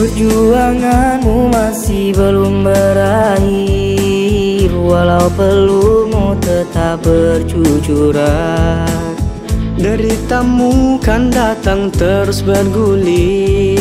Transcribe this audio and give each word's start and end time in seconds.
Perjuanganmu 0.00 1.52
masih 1.52 2.16
belum 2.16 2.64
berakhir 2.64 4.72
Walau 4.72 5.28
pelumu 5.36 6.32
tetap 6.40 7.04
bercucuran 7.04 9.19
Deritamu 9.80 11.00
kan 11.00 11.32
datang 11.32 11.88
terus 11.88 12.44
bergulir. 12.44 13.80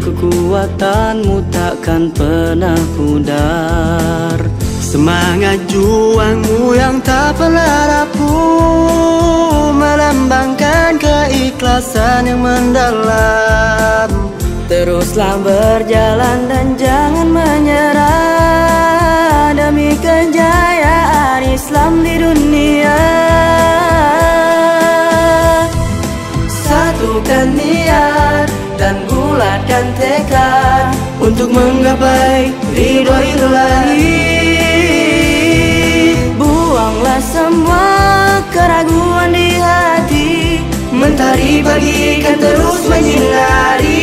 Kekuatanmu 0.00 1.52
takkan 1.52 2.08
pernah 2.16 2.80
pudar. 2.96 4.40
Semangat 4.80 5.60
juangmu 5.68 6.72
yang 6.72 6.96
tak 7.04 7.36
pernah 7.36 8.08
rapuh 8.08 9.72
Melambangkan 9.76 10.96
keikhlasan 10.96 12.32
yang 12.32 12.40
mendalam. 12.40 14.32
Teruslah 14.64 15.36
berjalan 15.44 16.48
dan 16.48 16.72
jangan 16.80 17.28
menyerah. 17.28 18.32
Demi 19.52 19.92
kejayaan 19.92 21.44
Islam 21.44 22.00
di 22.00 22.16
dunia 22.16 23.21
Satukan 27.22 27.54
niat 27.54 28.50
dan 28.74 29.06
bulatkan 29.06 29.86
tekad 29.94 30.90
Untuk 31.22 31.54
menggapai 31.54 32.50
ridho 32.74 33.14
ilahi 33.14 34.18
Buanglah 36.34 37.22
semua 37.22 37.86
keraguan 38.50 39.30
di 39.30 39.54
hati 39.54 40.66
Mentari 40.90 41.62
pagi 41.62 42.26
kan 42.26 42.42
terus 42.42 42.90
menyinari 42.90 44.01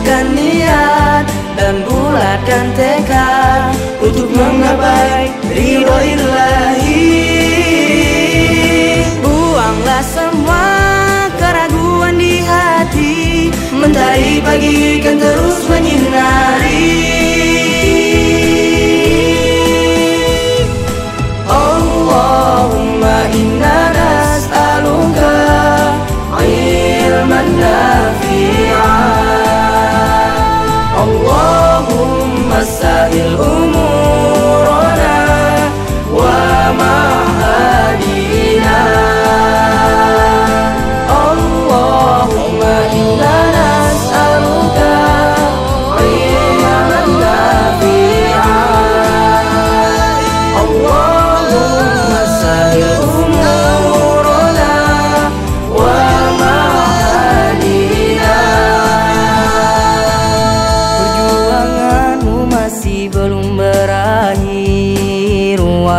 Satukan 0.00 0.32
niat 0.32 1.28
dan 1.60 1.84
bulatkan 1.84 2.72
tekad 2.72 3.76
Untuk 4.00 4.32
menggapai 4.32 5.28
ridho 5.52 5.92
ilahi. 5.92 7.04
Buanglah 9.20 10.00
semua 10.00 10.64
keraguan 11.36 12.16
di 12.16 12.40
hati 12.40 13.52
Mentari 13.76 14.40
pagi 14.40 15.04
kan 15.04 15.20
terus 15.20 15.68
menyinari 15.68 16.49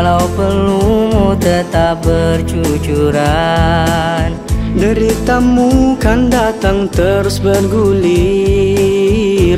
Walau 0.01 0.25
pelumu 0.33 1.37
tetap 1.37 2.01
bercucuran. 2.01 3.21
Deritamu 4.73 5.93
kan 6.01 6.25
datang 6.25 6.89
terus 6.89 7.37
bergulir. 7.37 8.01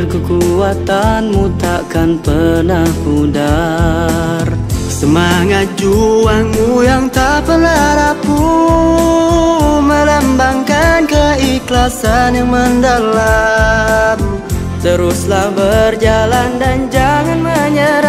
Kekuatanmu 0.03 1.47
takkan 1.55 2.19
pernah 2.19 2.83
pudar. 3.07 4.43
Semangat 4.91 5.71
juangmu 5.79 6.83
yang 6.83 7.07
tak 7.07 7.47
pernah 7.47 7.95
rapuh 8.03 9.79
Melambangkan 9.79 11.07
keikhlasan 11.07 12.35
yang 12.35 12.51
mendalam. 12.51 14.19
Teruslah 14.83 15.55
berjalan 15.55 16.59
dan 16.59 16.91
jangan 16.91 17.39
menyerah 17.39 18.02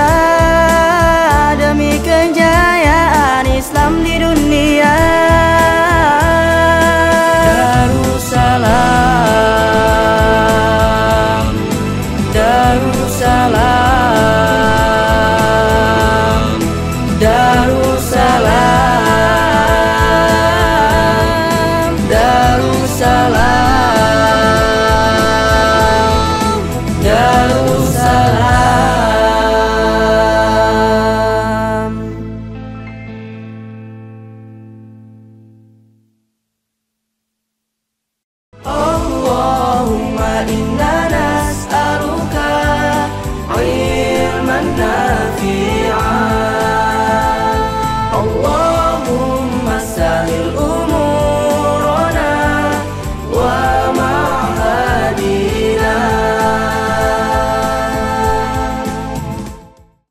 night. 44.65 45.04